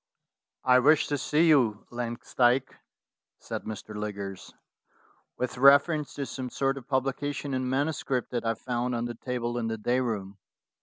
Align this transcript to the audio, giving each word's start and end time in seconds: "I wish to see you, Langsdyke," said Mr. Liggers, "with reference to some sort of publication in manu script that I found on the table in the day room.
"I 0.63 0.79
wish 0.79 1.05
to 1.09 1.17
see 1.19 1.47
you, 1.47 1.85
Langsdyke," 1.91 2.75
said 3.37 3.65
Mr. 3.65 3.95
Liggers, 3.95 4.51
"with 5.37 5.59
reference 5.59 6.15
to 6.15 6.25
some 6.25 6.49
sort 6.49 6.79
of 6.79 6.87
publication 6.89 7.53
in 7.53 7.69
manu 7.69 7.91
script 7.91 8.31
that 8.31 8.43
I 8.43 8.55
found 8.55 8.95
on 8.95 9.05
the 9.05 9.13
table 9.13 9.59
in 9.59 9.67
the 9.67 9.77
day 9.77 9.99
room. 9.99 10.39